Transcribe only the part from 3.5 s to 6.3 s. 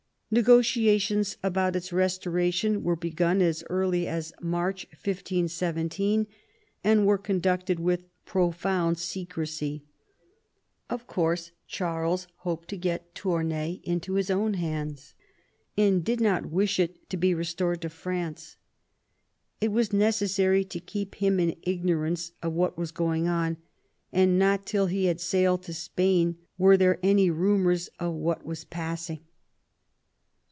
early as March 1517,